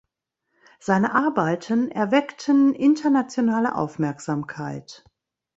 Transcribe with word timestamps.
Seine 0.79 1.13
Arbeiten 1.13 1.91
erweckten 1.91 2.73
internationale 2.73 3.75
Aufmerksamkeit. 3.75 5.05